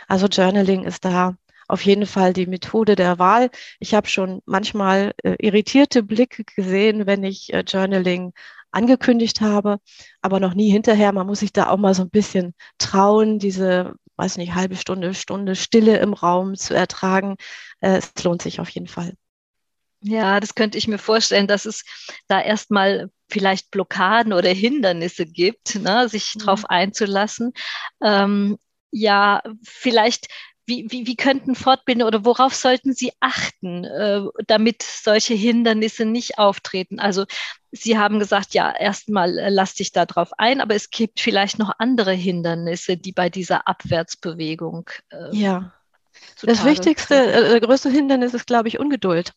Also 0.08 0.28
Journaling 0.28 0.84
ist 0.86 1.06
da 1.06 1.36
auf 1.68 1.82
jeden 1.84 2.06
Fall 2.06 2.34
die 2.34 2.48
Methode 2.48 2.96
der 2.96 3.20
Wahl. 3.20 3.50
Ich 3.80 3.94
habe 3.94 4.08
schon 4.08 4.42
manchmal 4.46 5.14
äh, 5.24 5.36
irritierte 5.40 6.04
Blicke 6.04 6.44
gesehen, 6.44 7.06
wenn 7.06 7.24
ich 7.24 7.54
äh, 7.54 7.64
Journaling 7.68 8.34
angekündigt 8.72 9.42
habe, 9.42 9.80
aber 10.22 10.40
noch 10.40 10.54
nie 10.54 10.70
hinterher. 10.70 11.12
Man 11.12 11.28
muss 11.28 11.40
sich 11.40 11.54
da 11.54 11.70
auch 11.70 11.78
mal 11.78 11.94
so 11.94 12.04
ein 12.04 12.10
bisschen 12.10 12.54
trauen, 12.78 13.40
diese, 13.40 13.96
weiß 14.18 14.38
nicht, 14.38 14.56
halbe 14.56 14.76
Stunde, 14.76 15.14
Stunde 15.14 15.56
Stille 15.56 15.98
im 15.98 16.14
Raum 16.14 16.56
zu 16.56 16.74
ertragen. 16.74 17.38
Äh, 17.80 17.98
es 17.98 18.14
lohnt 18.24 18.42
sich 18.42 18.60
auf 18.60 18.70
jeden 18.70 18.88
Fall. 18.88 19.14
Ja, 20.02 20.40
das 20.40 20.54
könnte 20.54 20.78
ich 20.78 20.88
mir 20.88 21.00
vorstellen, 21.00 21.48
dass 21.48 21.66
es 21.66 21.84
da 22.28 22.40
erstmal 22.40 23.10
vielleicht 23.30 23.72
Blockaden 23.72 24.32
oder 24.32 24.50
Hindernisse 24.50 25.26
gibt, 25.26 25.76
ne, 25.76 26.08
sich 26.08 26.36
mhm. 26.36 26.40
darauf 26.40 26.66
einzulassen. 26.70 27.54
Ähm, 28.02 28.58
ja, 28.92 29.42
vielleicht 29.64 30.28
wie, 30.68 30.86
wie, 30.90 31.08
wie 31.08 31.16
könnten 31.16 31.56
Fortbildende 31.56 32.06
oder 32.06 32.26
worauf 32.26 32.54
sollten 32.54 32.94
Sie 32.94 33.14
achten, 33.22 33.86
äh, 33.86 34.22
damit 34.48 34.84
solche 34.84 35.34
Hindernisse 35.34 36.06
nicht 36.06 36.38
auftreten? 36.38 37.00
Also 37.00 37.26
Sie 37.72 37.98
haben 37.98 38.20
gesagt, 38.20 38.54
ja, 38.54 38.72
erstmal 38.78 39.38
äh, 39.38 39.50
lass 39.50 39.76
dich 39.76 39.94
da 39.94 40.06
drauf 40.06 40.32
ein, 40.38 40.60
aber 40.60 40.76
es 40.76 40.90
gibt 40.90 41.22
vielleicht 41.22 41.58
noch 41.58 41.72
andere 41.80 42.12
Hindernisse, 42.12 42.98
die 42.98 43.14
bei 43.14 43.30
dieser 43.30 43.68
Abwärtsbewegung. 43.68 44.90
Äh, 45.10 45.36
ja. 45.36 45.74
Das 46.42 46.66
Wichtigste, 46.66 47.16
äh, 47.16 47.60
größte 47.60 47.90
Hindernis 47.90 48.34
ist, 48.34 48.48
glaube 48.48 48.68
ich, 48.68 48.80
Ungeduld. 48.80 49.34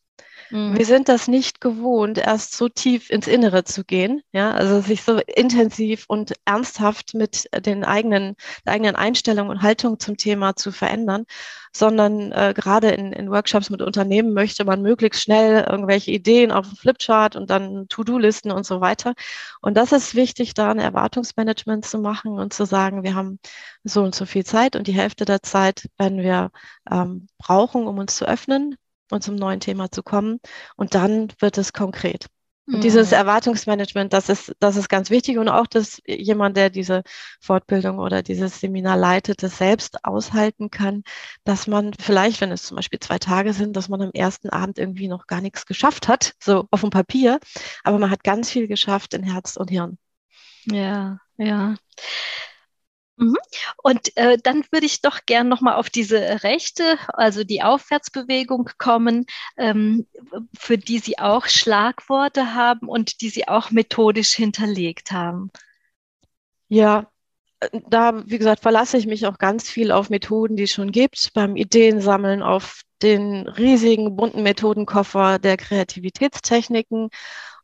Mhm. 0.50 0.76
Wir 0.76 0.85
sind 0.85 1.09
das 1.09 1.28
nicht 1.28 1.61
gewohnt, 1.61 2.19
erst 2.19 2.57
so 2.57 2.69
tief 2.69 3.11
ins 3.11 3.26
Innere 3.28 3.64
zu 3.64 3.85
gehen, 3.85 4.23
ja, 4.33 4.52
also 4.52 4.80
sich 4.80 5.02
so 5.02 5.19
intensiv 5.19 6.04
und 6.09 6.35
ernsthaft 6.45 7.14
mit 7.14 7.49
den 7.64 7.85
eigenen, 7.85 8.37
der 8.66 8.75
eigenen 8.75 8.97
Einstellungen 8.97 9.50
und 9.50 9.62
Haltung 9.62 9.99
zum 10.00 10.16
Thema 10.16 10.57
zu 10.57 10.73
verändern, 10.73 11.25
sondern 11.73 12.33
äh, 12.33 12.52
gerade 12.57 12.90
in, 12.90 13.12
in 13.12 13.30
Workshops 13.30 13.71
mit 13.71 13.80
Unternehmen 13.80 14.33
möchte 14.35 14.64
man 14.64 14.83
möglichst 14.83 15.23
schnell 15.23 15.64
irgendwelche 15.69 16.11
Ideen 16.11 16.50
auf 16.50 16.66
dem 16.69 16.76
Flipchart 16.76 17.37
und 17.37 17.49
dann 17.50 17.87
To-Do-Listen 17.88 18.50
und 18.50 18.66
so 18.66 18.80
weiter. 18.80 19.14
Und 19.61 19.76
das 19.76 19.92
ist 19.92 20.14
wichtig, 20.16 20.54
da 20.54 20.71
ein 20.71 20.80
Erwartungsmanagement 20.80 21.85
zu 21.85 21.99
machen 21.99 22.38
und 22.38 22.52
zu 22.52 22.66
sagen, 22.66 23.04
wir 23.04 23.14
haben 23.14 23.38
so 23.85 24.02
und 24.02 24.14
so 24.14 24.26
viel 24.26 24.45
Zeit 24.45 24.75
und 24.76 24.87
die 24.88 24.92
Hälfte 24.92 25.25
der 25.25 25.42
Zeit 25.42 25.88
werden 25.97 26.19
wir 26.19 26.50
ähm, 26.90 27.28
brauchen, 27.38 27.87
um 27.87 27.99
uns 27.99 28.16
zu 28.16 28.26
öffnen 28.26 28.76
und 29.11 29.23
zum 29.23 29.37
neuen 29.37 29.61
Thema 29.61 29.90
zu 29.90 30.02
kommen. 30.02 30.40
Und 30.76 30.95
dann 30.95 31.33
wird 31.40 31.59
es 31.59 31.73
konkret. 31.73 32.26
Und 32.67 32.79
mhm. 32.79 32.81
dieses 32.83 33.11
Erwartungsmanagement, 33.11 34.12
das 34.12 34.29
ist, 34.29 34.55
das 34.61 34.76
ist 34.76 34.88
ganz 34.88 35.11
wichtig. 35.11 35.38
Und 35.38 35.49
auch, 35.49 35.67
dass 35.67 36.00
jemand, 36.07 36.57
der 36.57 36.71
diese 36.71 37.02
Fortbildung 37.40 37.99
oder 37.99 38.23
dieses 38.23 38.61
Seminar 38.61 38.97
leitet, 38.97 39.43
das 39.43 39.59
selbst 39.59 40.05
aushalten 40.05 40.71
kann, 40.71 41.02
dass 41.45 41.67
man 41.67 41.93
vielleicht, 41.99 42.40
wenn 42.40 42.52
es 42.52 42.62
zum 42.62 42.76
Beispiel 42.76 43.00
zwei 43.00 43.19
Tage 43.19 43.55
sind, 43.55 43.76
dass 43.76 43.88
man 43.88 44.02
am 44.02 44.11
ersten 44.12 44.50
Abend 44.50 44.79
irgendwie 44.79 45.09
noch 45.09 45.26
gar 45.26 45.40
nichts 45.40 45.67
geschafft 45.67 46.07
hat, 46.07 46.35
so 46.40 46.69
auf 46.71 46.83
dem 46.83 46.90
Papier. 46.90 47.40
Aber 47.83 47.99
man 47.99 48.11
hat 48.11 48.23
ganz 48.23 48.50
viel 48.50 48.69
geschafft 48.69 49.14
in 49.14 49.25
Herz 49.25 49.57
und 49.57 49.69
Hirn. 49.71 49.99
Ja, 50.67 51.19
ja. 51.38 51.75
Mhm. 53.21 53.37
Und 53.77 54.17
äh, 54.17 54.39
dann 54.43 54.65
würde 54.71 54.87
ich 54.87 55.03
doch 55.03 55.21
gern 55.27 55.49
nochmal 55.49 55.75
auf 55.75 55.91
diese 55.91 56.43
Rechte, 56.43 56.99
also 57.09 57.45
die 57.45 57.62
Aufwärtsbewegung 57.62 58.71
kommen, 58.79 59.27
ähm, 59.59 60.07
für 60.59 60.79
die 60.79 60.99
Sie 60.99 61.19
auch 61.19 61.47
Schlagworte 61.47 62.55
haben 62.55 62.89
und 62.89 63.21
die 63.21 63.29
Sie 63.29 63.47
auch 63.47 63.71
methodisch 63.71 64.35
hinterlegt 64.35 65.12
haben. 65.12 65.50
Ja, 66.69 67.11
da, 67.91 68.23
wie 68.27 68.39
gesagt, 68.39 68.62
verlasse 68.62 68.97
ich 68.97 69.07
mich 69.07 69.27
auch 69.27 69.37
ganz 69.37 69.69
viel 69.69 69.93
auf 69.93 70.09
Methoden, 70.09 70.57
die 70.57 70.62
es 70.62 70.73
schon 70.73 70.91
gibt, 70.91 71.35
beim 71.35 71.57
Ideensammeln, 71.57 72.43
auf 72.43 72.83
den 73.03 73.47
riesigen 73.47 74.17
bunten 74.17 74.43
Methodenkoffer 74.43 75.39
der 75.39 75.59
Kreativitätstechniken. 75.59 77.11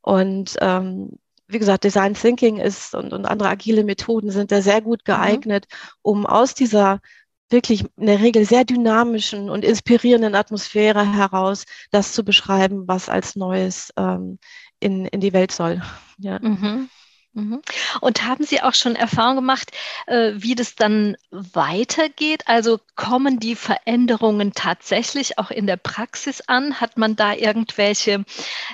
Und 0.03 0.57
ähm, 0.61 1.19
wie 1.49 1.59
gesagt, 1.59 1.85
Design 1.85 2.15
Thinking 2.15 2.59
ist 2.59 2.95
und, 2.95 3.13
und 3.13 3.27
andere 3.27 3.49
agile 3.49 3.85
Methoden 3.85 4.31
sind 4.31 4.53
da 4.53 4.63
sehr 4.63 4.81
gut 4.81 5.01
mhm. 5.01 5.13
geeignet, 5.13 5.67
mhm. 5.71 5.77
um 6.03 6.27
aus 6.27 6.55
dieser 6.55 7.01
wirklich 7.49 7.85
in 7.97 8.07
der 8.07 8.21
Regel 8.21 8.45
sehr 8.45 8.65
dynamischen 8.65 9.51
und 9.51 9.65
inspirierenden 9.65 10.35
Atmosphäre 10.35 11.13
heraus 11.13 11.65
das 11.91 12.13
zu 12.13 12.25
beschreiben, 12.25 12.89
was 12.89 13.09
als 13.09 13.37
Neues 13.37 13.93
ähm, 13.97 14.39
in, 14.81 15.07
in 15.07 15.21
die 15.21 15.33
Welt 15.33 15.53
soll. 15.53 15.83
Ja. 16.19 16.39
Mhm. 16.41 16.89
Mhm. 17.37 17.61
Und 18.01 18.25
haben 18.25 18.45
Sie 18.45 18.63
auch 18.63 18.73
schon 18.73 18.97
Erfahrung 18.97 19.37
gemacht, 19.37 19.71
äh, 20.07 20.33
wie 20.37 20.55
das 20.55 20.75
dann 20.75 21.19
weitergeht? 21.31 22.45
Also 22.47 22.81
kommen 22.95 23.39
die 23.39 23.57
Veränderungen 23.57 24.55
tatsächlich 24.55 25.37
auch 25.39 25.51
in 25.51 25.67
der 25.67 25.77
Praxis 25.77 26.41
an? 26.47 26.81
Hat 26.81 26.97
man 26.97 27.15
da 27.15 27.35
irgendwelche 27.35 28.25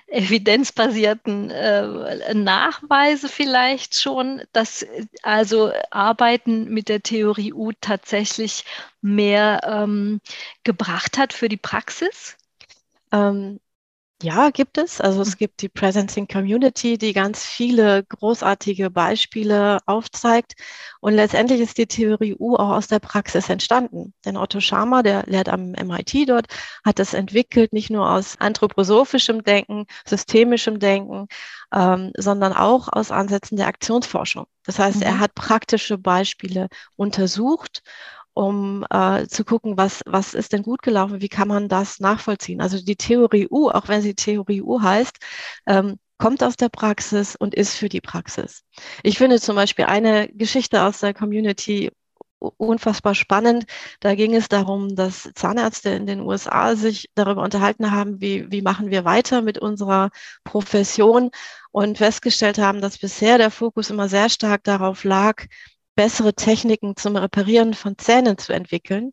evidenzbasierten 0.07 1.51
äh, 1.51 2.35
Nachweise 2.35 3.29
vielleicht 3.29 4.01
schon, 4.01 4.43
dass 4.53 4.87
also 5.25 5.73
Arbeiten 5.91 6.73
mit 6.73 6.89
der 6.89 7.03
Theorie 7.03 7.53
U 7.53 7.73
tatsächlich 7.81 8.65
mehr 9.01 9.63
ähm, 9.65 10.21
gebracht 10.63 11.19
hat 11.19 11.33
für 11.33 11.49
die 11.49 11.57
Praxis? 11.57 12.37
Ähm, 13.11 13.59
ja, 14.23 14.51
gibt 14.51 14.79
es. 14.79 15.01
Also 15.01 15.23
es 15.23 15.37
gibt 15.37 15.63
die 15.63 15.69
Presencing 15.69 16.29
Community, 16.29 16.97
die 16.99 17.13
ganz 17.13 17.45
viele 17.45 18.05
großartige 18.05 18.91
Beispiele 18.91 19.79
aufzeigt. 19.87 20.55
Und 21.01 21.15
letztendlich 21.15 21.61
ist 21.61 21.79
die 21.79 21.87
Theorie 21.87 22.37
U 22.39 22.57
auch 22.57 22.71
aus 22.71 22.87
der 22.87 23.01
Praxis 23.01 23.49
entstanden. 23.49 24.15
Denn 24.25 24.37
Otto 24.37 24.61
Schama, 24.61 25.03
der 25.03 25.25
lehrt 25.27 25.49
am 25.49 25.73
MIT 25.73 26.29
dort, 26.29 26.47
hat 26.85 27.01
es 27.01 27.15
entwickelt, 27.15 27.73
nicht 27.73 27.91
nur 27.91 28.11
aus 28.11 28.37
anthroposophischem 28.39 29.43
Denken, 29.43 29.87
systemischem 30.07 30.79
Denken, 30.79 31.27
ähm, 31.75 32.13
sondern 32.17 32.53
auch 32.53 32.89
aus 32.91 33.11
Ansätzen 33.11 33.57
der 33.57 33.67
Aktionsforschung. 33.67 34.47
Das 34.65 34.79
heißt, 34.79 34.99
mhm. 34.99 35.03
er 35.03 35.19
hat 35.19 35.35
praktische 35.35 35.99
Beispiele 35.99 36.69
untersucht 36.97 37.83
um 38.35 38.85
äh, 38.91 39.27
zu 39.27 39.45
gucken, 39.45 39.77
was, 39.77 40.03
was 40.07 40.35
ist 40.35 40.53
denn 40.53 40.63
gut 40.63 40.83
gelaufen, 40.83 41.21
wie 41.21 41.29
kann 41.29 41.49
man 41.49 41.69
das 41.69 42.01
nachvollziehen. 42.01 42.61
Also 42.61 42.83
die 42.83 42.97
Theorie 42.97 43.49
U, 43.51 43.69
auch 43.71 43.89
wenn 43.89 44.03
sie 44.03 44.15
Theorie 44.15 44.63
U 44.63 44.81
heißt, 44.81 45.19
ähm, 45.67 45.99
kommt 46.19 46.43
aus 46.45 46.57
der 46.57 46.69
Praxis 46.69 47.37
und 47.37 47.55
ist 47.55 47.75
für 47.75 47.89
die 47.89 48.01
Praxis. 48.01 48.63
Ich 49.03 49.19
finde 49.19 49.41
zum 49.41 49.57
Beispiel 49.57 49.87
eine 49.87 50.29
Geschichte 50.29 50.83
aus 50.83 51.01
der 51.01 51.15
Community 51.15 51.91
unfassbar 52.57 53.15
spannend. 53.15 53.65
Da 54.01 54.15
ging 54.15 54.35
es 54.35 54.49
darum, 54.49 54.95
dass 54.97 55.31
Zahnärzte 55.35 55.91
in 55.91 56.07
den 56.07 56.21
USA 56.21 56.75
sich 56.77 57.09
darüber 57.15 57.43
unterhalten 57.43 57.91
haben, 57.91 58.21
wie, 58.21 58.51
wie 58.51 58.63
machen 58.63 58.91
wir 58.91 59.05
weiter 59.05 59.43
mit 59.43 59.59
unserer 59.59 60.11
Profession 60.45 61.31
und 61.71 61.99
festgestellt 61.99 62.59
haben, 62.59 62.81
dass 62.81 62.99
bisher 62.99 63.39
der 63.39 63.51
Fokus 63.51 63.91
immer 63.91 64.09
sehr 64.09 64.29
stark 64.29 64.65
darauf 64.65 65.05
lag, 65.05 65.47
bessere 65.95 66.35
Techniken 66.35 66.97
zum 66.97 67.17
Reparieren 67.17 67.75
von 67.75 67.99
Zähnen 67.99 68.39
zu 68.39 68.53
entwickeln. 68.53 69.13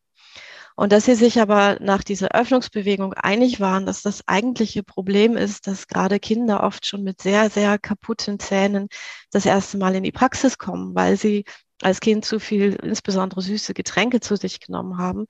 Und 0.76 0.94
dass 0.94 1.06
sie 1.06 1.16
sich 1.16 1.42
aber 1.42 1.78
nach 1.82 2.04
dieser 2.06 2.30
Öffnungsbewegung 2.30 3.14
einig 3.14 3.60
waren, 3.60 3.86
dass 3.86 4.02
das 4.02 4.26
eigentliche 4.30 4.82
Problem 4.82 5.36
ist, 5.36 5.68
dass 5.68 5.88
gerade 5.88 6.20
Kinder 6.22 6.64
oft 6.64 6.86
schon 6.86 7.04
mit 7.04 7.22
sehr, 7.22 7.50
sehr 7.50 7.78
kaputten 7.78 8.40
Zähnen 8.40 8.88
das 9.30 9.46
erste 9.46 9.78
Mal 9.78 9.96
in 9.96 10.04
die 10.04 10.14
Praxis 10.14 10.58
kommen, 10.58 10.96
weil 10.96 11.18
sie 11.18 11.44
als 11.82 12.00
Kind 12.00 12.26
zu 12.26 12.40
viel, 12.40 12.76
insbesondere 12.76 13.42
süße 13.42 13.74
Getränke 13.74 14.20
zu 14.22 14.36
sich 14.36 14.60
genommen 14.60 14.98
haben. 14.98 15.26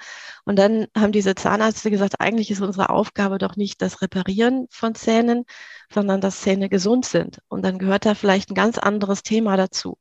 Und 0.45 0.57
dann 0.57 0.87
haben 0.95 1.11
diese 1.11 1.35
Zahnärzte 1.35 1.91
gesagt, 1.91 2.19
eigentlich 2.19 2.51
ist 2.51 2.61
unsere 2.61 2.89
Aufgabe 2.89 3.37
doch 3.39 3.55
nicht 3.55 3.81
das 3.81 4.01
Reparieren 4.01 4.67
von 4.69 4.95
Zähnen, 4.95 5.45
sondern 5.91 6.21
dass 6.21 6.41
Zähne 6.41 6.69
gesund 6.69 7.05
sind. 7.05 7.39
Und 7.47 7.63
dann 7.63 7.79
gehört 7.79 8.05
da 8.05 8.15
vielleicht 8.15 8.51
ein 8.51 8.55
ganz 8.55 8.77
anderes 8.77 9.23
Thema 9.23 9.57
dazu. 9.57 9.97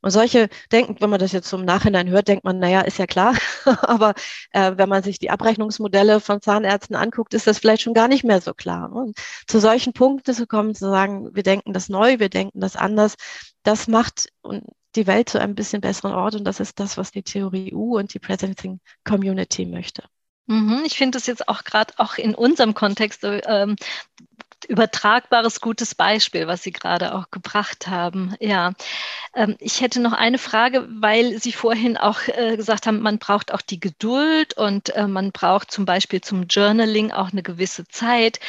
Und 0.00 0.10
solche 0.10 0.48
denken, 0.70 0.96
wenn 1.00 1.10
man 1.10 1.18
das 1.18 1.32
jetzt 1.32 1.48
zum 1.48 1.64
Nachhinein 1.64 2.08
hört, 2.08 2.28
denkt 2.28 2.44
man, 2.44 2.58
naja, 2.58 2.82
ist 2.82 2.98
ja 2.98 3.06
klar. 3.06 3.34
Aber 3.82 4.14
äh, 4.52 4.72
wenn 4.76 4.88
man 4.88 5.02
sich 5.02 5.18
die 5.18 5.30
Abrechnungsmodelle 5.30 6.20
von 6.20 6.40
Zahnärzten 6.40 6.94
anguckt, 6.94 7.34
ist 7.34 7.46
das 7.46 7.58
vielleicht 7.58 7.82
schon 7.82 7.94
gar 7.94 8.08
nicht 8.08 8.24
mehr 8.24 8.40
so 8.40 8.54
klar. 8.54 8.92
Und 8.92 9.18
zu 9.46 9.58
solchen 9.58 9.92
Punkten 9.92 10.34
zu 10.34 10.46
kommen, 10.46 10.74
zu 10.74 10.88
sagen, 10.88 11.34
wir 11.34 11.42
denken 11.42 11.72
das 11.72 11.88
neu, 11.88 12.18
wir 12.18 12.28
denken 12.28 12.60
das 12.60 12.76
anders, 12.76 13.16
das 13.64 13.88
macht 13.88 14.28
die 14.94 15.06
Welt 15.06 15.28
zu 15.28 15.40
einem 15.40 15.54
bisschen 15.54 15.80
besseren 15.80 16.14
Ort. 16.14 16.36
Und 16.36 16.44
das 16.44 16.60
ist 16.60 16.78
das, 16.78 16.96
was 16.96 17.10
die 17.10 17.22
Theorie 17.22 17.74
U 17.74 17.98
und 17.98 18.14
die 18.14 18.20
Presenting 18.20 18.80
Community 19.04 19.66
möchte. 19.66 20.04
Mhm, 20.46 20.82
ich 20.86 20.96
finde 20.96 21.18
das 21.18 21.26
jetzt 21.26 21.48
auch 21.48 21.62
gerade 21.64 21.92
auch 21.98 22.16
in 22.16 22.34
unserem 22.34 22.72
Kontext 22.72 23.20
ähm, 23.22 23.76
übertragbares, 24.66 25.60
gutes 25.60 25.94
Beispiel, 25.94 26.46
was 26.46 26.62
Sie 26.62 26.72
gerade 26.72 27.14
auch 27.14 27.30
gebracht 27.30 27.86
haben. 27.86 28.34
Ja, 28.40 28.72
ähm, 29.34 29.56
ich 29.60 29.80
hätte 29.80 30.00
noch 30.00 30.12
eine 30.12 30.38
Frage, 30.38 30.88
weil 30.90 31.38
Sie 31.40 31.52
vorhin 31.52 31.96
auch 31.96 32.20
äh, 32.28 32.56
gesagt 32.56 32.86
haben, 32.86 33.00
man 33.00 33.18
braucht 33.18 33.52
auch 33.52 33.62
die 33.62 33.80
Geduld 33.80 34.56
und 34.56 34.90
äh, 34.90 35.06
man 35.06 35.32
braucht 35.32 35.70
zum 35.70 35.84
Beispiel 35.84 36.20
zum 36.20 36.46
Journaling 36.48 37.12
auch 37.12 37.32
eine 37.32 37.42
gewisse 37.42 37.86
Zeit. 37.88 38.40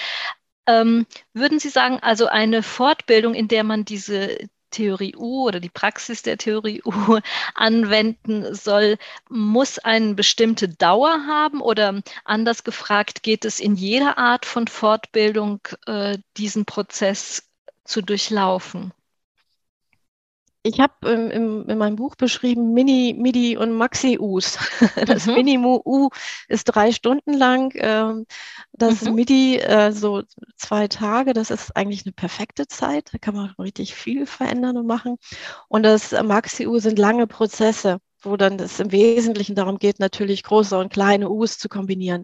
Ähm, 0.68 1.06
würden 1.34 1.60
Sie 1.60 1.70
sagen, 1.70 2.00
also 2.02 2.28
eine 2.28 2.64
Fortbildung, 2.64 3.34
in 3.34 3.48
der 3.48 3.64
man 3.64 3.86
diese 3.86 4.38
Theorie 4.70 5.16
U 5.16 5.46
oder 5.46 5.60
die 5.60 5.70
Praxis 5.70 6.22
der 6.22 6.38
Theorie 6.38 6.82
U 6.86 7.20
anwenden 7.56 8.54
soll, 8.56 8.98
muss 9.30 9.80
eine 9.80 10.14
bestimmte 10.14 10.70
Dauer 10.70 11.26
haben 11.28 11.62
oder 11.62 12.02
anders 12.26 12.64
gefragt, 12.64 13.24
geht 13.24 13.46
es 13.46 13.60
in 13.60 13.76
jeder 13.76 14.18
Art 14.18 14.46
von 14.46 14.68
Fortbildung, 14.68 15.60
äh, 15.86 16.18
diesen 16.38 16.66
Prozess 16.66 17.50
zu 17.84 18.02
durchlaufen? 18.02 18.94
Ich 20.70 20.80
habe 20.80 20.94
ähm, 21.04 21.32
im, 21.32 21.68
in 21.68 21.78
meinem 21.80 21.96
Buch 21.96 22.16
beschrieben 22.16 22.74
Mini, 22.74 23.16
Midi 23.18 23.58
und 23.58 23.74
Maxi-Us. 23.74 24.60
Das 25.08 25.26
mhm. 25.26 25.34
Mini-U 25.34 26.10
ist 26.48 26.66
drei 26.66 26.92
Stunden 26.92 27.34
lang. 27.34 27.72
Ähm, 27.76 28.28
das 28.74 29.02
mhm. 29.02 29.16
Midi 29.16 29.58
äh, 29.58 29.92
so 29.92 30.22
zwei 30.58 30.88
Tage. 30.88 31.34
Das 31.34 31.50
ist 31.50 31.76
eigentlich 31.76 32.06
eine 32.06 32.14
perfekte 32.14 32.68
Zeit. 32.68 33.10
Da 33.12 33.18
kann 33.18 33.36
man 33.36 33.50
richtig 33.58 33.96
viel 33.96 34.28
verändern 34.28 34.78
und 34.78 34.86
machen. 34.86 35.18
Und 35.70 35.84
das 35.84 36.12
Maxi-U 36.12 36.78
sind 36.78 37.00
lange 37.00 37.26
Prozesse 37.26 38.00
wo 38.22 38.36
dann 38.36 38.60
es 38.60 38.82
im 38.82 38.92
Wesentlichen 38.92 39.56
darum 39.56 39.78
geht, 39.78 40.00
natürlich 40.00 40.44
große 40.44 40.78
und 40.78 40.92
kleine 40.92 41.30
U's 41.30 41.58
zu 41.58 41.70
kombinieren. 41.70 42.24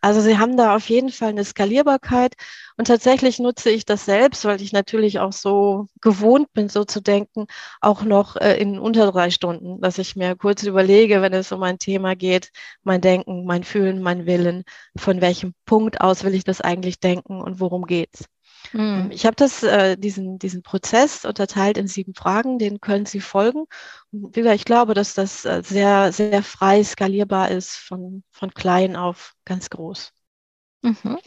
Also 0.00 0.20
sie 0.20 0.38
haben 0.38 0.56
da 0.56 0.74
auf 0.76 0.88
jeden 0.88 1.10
Fall 1.10 1.30
eine 1.30 1.44
Skalierbarkeit 1.44 2.34
und 2.76 2.86
tatsächlich 2.86 3.38
nutze 3.38 3.70
ich 3.70 3.84
das 3.84 4.04
selbst, 4.04 4.44
weil 4.44 4.60
ich 4.60 4.72
natürlich 4.72 5.18
auch 5.18 5.32
so 5.32 5.86
gewohnt 6.00 6.52
bin, 6.52 6.68
so 6.68 6.84
zu 6.84 7.00
denken, 7.00 7.46
auch 7.80 8.02
noch 8.02 8.36
äh, 8.36 8.56
in 8.58 8.78
unter 8.78 9.10
drei 9.10 9.30
Stunden, 9.30 9.80
dass 9.80 9.98
ich 9.98 10.16
mir 10.16 10.36
kurz 10.36 10.62
überlege, 10.64 11.22
wenn 11.22 11.32
es 11.32 11.52
um 11.52 11.62
ein 11.62 11.78
Thema 11.78 12.14
geht, 12.16 12.50
mein 12.82 13.00
Denken, 13.00 13.44
mein 13.44 13.64
Fühlen, 13.64 14.02
mein 14.02 14.26
Willen, 14.26 14.64
von 14.96 15.20
welchem 15.20 15.54
Punkt 15.66 16.00
aus 16.00 16.24
will 16.24 16.34
ich 16.34 16.44
das 16.44 16.60
eigentlich 16.60 17.00
denken 17.00 17.40
und 17.40 17.60
worum 17.60 17.86
geht's. 17.86 18.24
Mhm. 18.74 19.10
Ich 19.12 19.24
habe 19.24 19.36
das, 19.36 19.62
äh, 19.62 19.96
diesen, 19.96 20.38
diesen 20.40 20.62
Prozess 20.62 21.24
unterteilt 21.24 21.78
in 21.78 21.86
sieben 21.86 22.12
Fragen, 22.12 22.58
den 22.58 22.80
können 22.80 23.06
Sie 23.06 23.20
folgen. 23.20 23.66
Und 24.10 24.36
ich 24.36 24.64
glaube, 24.64 24.94
dass 24.94 25.14
das 25.14 25.44
äh, 25.44 25.62
sehr, 25.64 26.12
sehr 26.12 26.42
frei 26.42 26.82
skalierbar 26.82 27.52
ist, 27.52 27.76
von, 27.76 28.24
von 28.32 28.52
klein 28.52 28.96
auf 28.96 29.34
ganz 29.44 29.70
groß. 29.70 30.12
Mhm. 30.82 31.18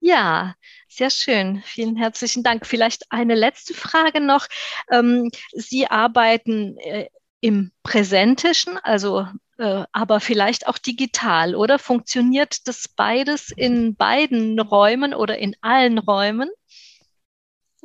Ja, 0.00 0.54
sehr 0.88 1.10
schön. 1.10 1.62
Vielen 1.66 1.96
herzlichen 1.96 2.42
Dank. 2.42 2.66
Vielleicht 2.66 3.04
eine 3.10 3.34
letzte 3.34 3.74
Frage 3.74 4.22
noch. 4.22 4.46
Ähm, 4.90 5.30
Sie 5.52 5.86
arbeiten 5.86 6.78
äh, 6.78 7.10
im 7.40 7.72
Präsentischen, 7.82 8.78
also 8.78 9.26
äh, 9.60 9.84
aber 9.92 10.20
vielleicht 10.20 10.66
auch 10.66 10.78
digital, 10.78 11.54
oder? 11.54 11.78
Funktioniert 11.78 12.66
das 12.66 12.88
beides 12.88 13.50
in 13.54 13.94
beiden 13.94 14.58
Räumen 14.58 15.12
oder 15.12 15.38
in 15.38 15.54
allen 15.60 15.98
Räumen? 15.98 16.48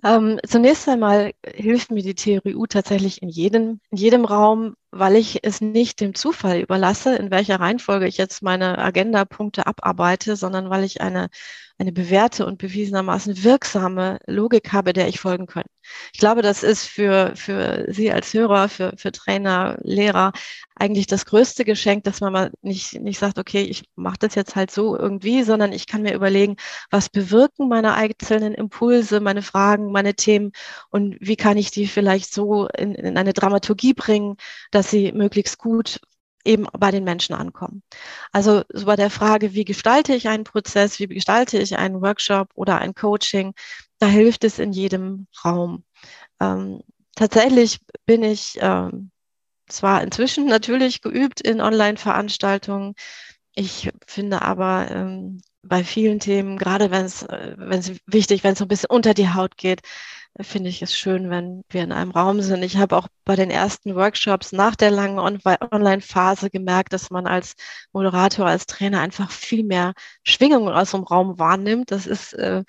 Ähm, 0.03 0.39
zunächst 0.45 0.87
einmal 0.87 1.33
hilft 1.45 1.91
mir 1.91 2.01
die 2.01 2.15
Theorie 2.15 2.55
U 2.55 2.65
tatsächlich 2.65 3.21
in 3.21 3.29
jedem, 3.29 3.81
in 3.91 3.97
jedem 3.97 4.23
Raum, 4.23 4.75
weil 4.97 5.17
ich 5.17 5.39
es 5.43 5.61
nicht 5.61 5.99
dem 5.99 6.15
Zufall 6.15 6.59
überlasse, 6.59 7.15
in 7.17 7.29
welcher 7.31 7.59
Reihenfolge 7.59 8.07
ich 8.07 8.17
jetzt 8.17 8.41
meine 8.41 8.77
Agendapunkte 8.77 9.67
abarbeite, 9.67 10.35
sondern 10.37 10.69
weil 10.69 10.83
ich 10.83 11.01
eine 11.01 11.29
eine 11.77 11.91
bewährte 11.91 12.45
und 12.45 12.57
bewiesenermaßen 12.57 13.43
wirksame 13.43 14.19
Logik 14.27 14.71
habe, 14.71 14.93
der 14.93 15.09
ich 15.09 15.19
folgen 15.19 15.45
kann. 15.45 15.65
Ich 16.13 16.19
glaube, 16.19 16.41
das 16.41 16.63
ist 16.63 16.85
für, 16.85 17.33
für 17.35 17.85
Sie 17.89 18.11
als 18.11 18.33
Hörer, 18.33 18.69
für, 18.69 18.93
für 18.97 19.11
Trainer, 19.11 19.77
Lehrer 19.81 20.31
eigentlich 20.77 21.07
das 21.07 21.25
größte 21.25 21.63
Geschenk, 21.63 22.03
dass 22.03 22.21
man 22.21 22.33
mal 22.33 22.51
nicht, 22.61 22.99
nicht 22.99 23.19
sagt, 23.19 23.39
okay, 23.39 23.61
ich 23.61 23.85
mache 23.95 24.17
das 24.19 24.35
jetzt 24.35 24.55
halt 24.55 24.71
so 24.71 24.97
irgendwie, 24.97 25.43
sondern 25.43 25.71
ich 25.71 25.87
kann 25.87 26.01
mir 26.01 26.13
überlegen, 26.13 26.55
was 26.91 27.09
bewirken 27.09 27.69
meine 27.69 27.93
einzelnen 27.93 28.53
Impulse, 28.53 29.19
meine 29.19 29.41
Fragen, 29.41 29.91
meine 29.91 30.15
Themen 30.15 30.51
und 30.89 31.17
wie 31.21 31.37
kann 31.37 31.57
ich 31.57 31.71
die 31.71 31.87
vielleicht 31.87 32.33
so 32.33 32.67
in, 32.67 32.93
in 32.95 33.17
eine 33.17 33.33
Dramaturgie 33.33 33.93
bringen, 33.93 34.35
dass 34.71 34.84
sie 34.85 35.11
möglichst 35.11 35.57
gut 35.57 35.99
eben 36.43 36.67
bei 36.77 36.91
den 36.91 37.03
Menschen 37.03 37.35
ankommen. 37.35 37.81
Also 38.31 38.63
so 38.71 38.85
bei 38.85 38.95
der 38.95 39.09
Frage, 39.09 39.53
wie 39.53 39.65
gestalte 39.65 40.13
ich 40.13 40.27
einen 40.27 40.43
Prozess, 40.43 40.99
wie 40.99 41.07
gestalte 41.07 41.57
ich 41.57 41.77
einen 41.77 42.01
Workshop 42.01 42.49
oder 42.53 42.77
ein 42.79 42.93
Coaching, 42.93 43.53
da 43.99 44.07
hilft 44.07 44.43
es 44.43 44.59
in 44.59 44.71
jedem 44.71 45.27
Raum. 45.43 45.83
Ähm, 46.39 46.81
tatsächlich 47.15 47.79
bin 48.05 48.23
ich 48.23 48.57
ähm, 48.61 49.11
zwar 49.67 50.03
inzwischen 50.03 50.45
natürlich 50.47 51.01
geübt 51.01 51.41
in 51.41 51.61
Online-Veranstaltungen, 51.61 52.93
ich 53.55 53.89
finde 54.05 54.41
aber 54.41 54.91
ähm, 54.91 55.41
bei 55.63 55.83
vielen 55.83 56.19
Themen, 56.19 56.57
gerade 56.57 56.91
wenn 56.91 57.05
es 57.05 57.23
äh, 57.23 57.55
wichtig, 58.05 58.43
wenn 58.43 58.53
es 58.53 58.59
so 58.59 58.65
ein 58.65 58.67
bisschen 58.67 58.89
unter 58.89 59.13
die 59.13 59.29
Haut 59.29 59.55
geht, 59.55 59.81
finde 60.41 60.69
ich 60.69 60.81
es 60.81 60.97
schön, 60.97 61.29
wenn 61.29 61.63
wir 61.69 61.83
in 61.83 61.91
einem 61.91 62.11
Raum 62.11 62.41
sind. 62.41 62.63
Ich 62.63 62.77
habe 62.77 62.97
auch 62.97 63.07
bei 63.23 63.35
den 63.35 63.49
ersten 63.49 63.95
Workshops 63.95 64.51
nach 64.51 64.75
der 64.75 64.91
langen 64.91 65.17
Online-Phase 65.19 66.49
gemerkt, 66.49 66.93
dass 66.93 67.09
man 67.09 67.25
als 67.25 67.55
Moderator, 67.93 68.45
als 68.45 68.65
Trainer 68.65 68.99
einfach 68.99 69.31
viel 69.31 69.63
mehr 69.63 69.93
Schwingungen 70.23 70.73
aus 70.73 70.91
dem 70.91 71.03
Raum 71.03 71.39
wahrnimmt. 71.39 71.91
Das 71.91 72.05
ist 72.05 72.33
äh, 72.33 72.63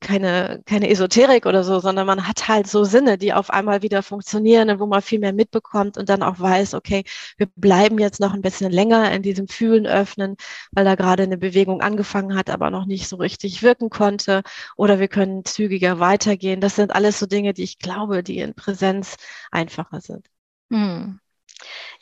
keine, 0.00 0.62
keine 0.66 0.90
Esoterik 0.90 1.46
oder 1.46 1.64
so, 1.64 1.80
sondern 1.80 2.06
man 2.06 2.28
hat 2.28 2.48
halt 2.48 2.66
so 2.66 2.84
Sinne, 2.84 3.18
die 3.18 3.32
auf 3.32 3.50
einmal 3.50 3.82
wieder 3.82 4.02
funktionieren 4.02 4.70
und 4.70 4.80
wo 4.80 4.86
man 4.86 5.02
viel 5.02 5.18
mehr 5.18 5.32
mitbekommt 5.32 5.96
und 5.96 6.08
dann 6.08 6.22
auch 6.22 6.38
weiß, 6.38 6.74
okay, 6.74 7.04
wir 7.38 7.48
bleiben 7.56 7.98
jetzt 7.98 8.20
noch 8.20 8.34
ein 8.34 8.42
bisschen 8.42 8.70
länger 8.72 9.10
in 9.12 9.22
diesem 9.22 9.48
Fühlen 9.48 9.86
öffnen, 9.86 10.36
weil 10.72 10.84
da 10.84 10.94
gerade 10.94 11.22
eine 11.22 11.38
Bewegung 11.38 11.80
angefangen 11.80 12.36
hat, 12.36 12.50
aber 12.50 12.70
noch 12.70 12.86
nicht 12.86 13.08
so 13.08 13.16
richtig 13.16 13.62
wirken 13.62 13.90
konnte. 13.90 14.42
Oder 14.76 14.98
wir 15.00 15.08
können 15.08 15.44
zügiger 15.44 15.98
weitergehen. 15.98 16.60
Das 16.60 16.76
sind 16.76 16.94
alles 17.06 17.20
so 17.20 17.26
Dinge, 17.26 17.54
die 17.54 17.62
ich 17.62 17.78
glaube, 17.78 18.24
die 18.24 18.38
in 18.38 18.54
Präsenz 18.54 19.16
einfacher 19.52 20.00
sind. 20.00 20.26
Hm. 20.72 21.20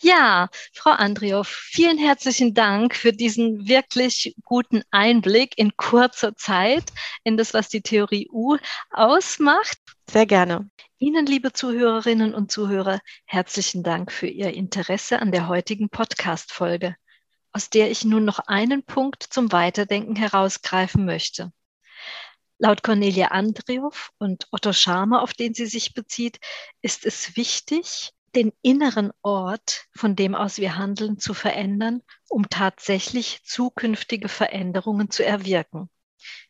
Ja, 0.01 0.49
Frau 0.73 0.91
Andriow, 0.91 1.47
vielen 1.47 1.99
herzlichen 1.99 2.55
Dank 2.55 2.97
für 2.97 3.13
diesen 3.13 3.69
wirklich 3.69 4.35
guten 4.45 4.83
Einblick 4.91 5.59
in 5.59 5.77
kurzer 5.77 6.35
Zeit 6.37 6.85
in 7.23 7.37
das, 7.37 7.53
was 7.53 7.69
die 7.69 7.83
Theorie 7.83 8.29
U 8.33 8.57
ausmacht. 8.91 9.79
Sehr 10.11 10.25
gerne. 10.25 10.71
Ihnen, 10.99 11.27
liebe 11.27 11.53
Zuhörerinnen 11.53 12.35
und 12.35 12.51
Zuhörer, 12.51 12.99
herzlichen 13.27 13.83
Dank 13.83 14.11
für 14.11 14.27
Ihr 14.27 14.55
Interesse 14.55 15.21
an 15.21 15.33
der 15.33 15.49
heutigen 15.49 15.91
Podcast-Folge, 15.91 16.97
aus 17.53 17.69
der 17.69 17.91
ich 17.91 18.07
nun 18.07 18.25
noch 18.25 18.39
einen 18.39 18.83
Punkt 18.83 19.23
zum 19.23 19.53
Weiterdenken 19.53 20.17
herausgreifen 20.17 21.05
möchte. 21.05 21.53
Laut 22.59 22.83
Cornelia 22.83 23.29
Andriow 23.29 24.11
und 24.19 24.47
Otto 24.53 24.73
Scharmer, 24.73 25.23
auf 25.23 25.33
den 25.35 25.55
sie 25.55 25.67
sich 25.67 25.93
bezieht, 25.93 26.39
ist 26.83 27.05
es 27.05 27.37
wichtig, 27.37 28.13
den 28.35 28.53
inneren 28.63 29.13
Ort, 29.23 29.87
von 29.95 30.17
dem 30.17 30.35
aus 30.35 30.59
wir 30.59 30.77
handeln, 30.77 31.19
zu 31.19 31.35
verändern, 31.35 32.03
um 32.29 32.49
tatsächlich 32.49 33.43
zukünftige 33.45 34.29
Veränderungen 34.29 35.11
zu 35.11 35.25
erwirken. 35.25 35.89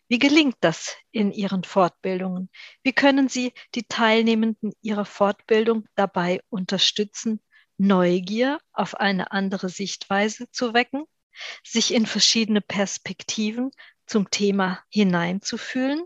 Wie 0.08 0.18
gelingt 0.18 0.56
das 0.60 0.96
in 1.10 1.32
Ihren 1.32 1.64
Fortbildungen? 1.64 2.50
Wie 2.82 2.92
können 2.92 3.28
Sie 3.28 3.52
die 3.74 3.84
Teilnehmenden 3.84 4.72
Ihrer 4.82 5.04
Fortbildung 5.04 5.86
dabei 5.94 6.40
unterstützen, 6.50 7.40
Neugier 7.78 8.60
auf 8.72 8.94
eine 8.94 9.32
andere 9.32 9.68
Sichtweise 9.68 10.50
zu 10.50 10.74
wecken, 10.74 11.04
sich 11.64 11.92
in 11.92 12.06
verschiedene 12.06 12.60
Perspektiven 12.60 13.70
zum 14.06 14.30
Thema 14.30 14.80
hineinzufühlen, 14.88 16.04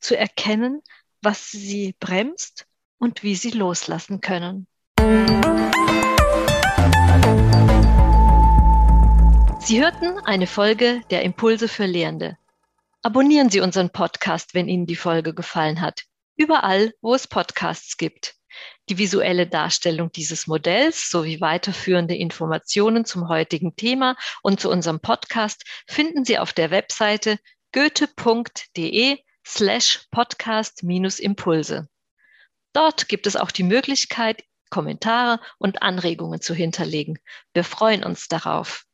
zu 0.00 0.16
erkennen, 0.16 0.82
was 1.22 1.50
sie 1.50 1.94
bremst 1.98 2.66
und 2.98 3.22
wie 3.22 3.34
sie 3.34 3.50
loslassen 3.50 4.20
können. 4.20 4.66
Sie 9.60 9.82
hörten 9.82 10.18
eine 10.24 10.46
Folge 10.46 11.02
der 11.10 11.22
Impulse 11.22 11.66
für 11.66 11.86
Lehrende. 11.86 12.38
Abonnieren 13.02 13.50
Sie 13.50 13.60
unseren 13.60 13.90
Podcast, 13.90 14.54
wenn 14.54 14.68
Ihnen 14.68 14.86
die 14.86 14.96
Folge 14.96 15.34
gefallen 15.34 15.80
hat. 15.80 16.04
Überall, 16.36 16.92
wo 17.00 17.14
es 17.14 17.26
Podcasts 17.26 17.96
gibt. 17.96 18.34
Die 18.88 18.98
visuelle 18.98 19.48
Darstellung 19.48 20.12
dieses 20.12 20.46
Modells 20.46 21.10
sowie 21.10 21.40
weiterführende 21.40 22.14
Informationen 22.14 23.04
zum 23.04 23.28
heutigen 23.28 23.74
Thema 23.74 24.16
und 24.42 24.60
zu 24.60 24.70
unserem 24.70 25.00
Podcast 25.00 25.64
finden 25.88 26.24
Sie 26.24 26.38
auf 26.38 26.52
der 26.52 26.70
Webseite 26.70 27.38
goethe.de 27.72 29.18
slash 29.44 30.06
podcast-impulse. 30.12 31.88
Dort 32.72 33.08
gibt 33.08 33.26
es 33.26 33.36
auch 33.36 33.50
die 33.50 33.64
Möglichkeit, 33.64 34.44
Kommentare 34.70 35.40
und 35.58 35.82
Anregungen 35.82 36.40
zu 36.40 36.54
hinterlegen. 36.54 37.18
Wir 37.54 37.64
freuen 37.64 38.04
uns 38.04 38.28
darauf. 38.28 38.85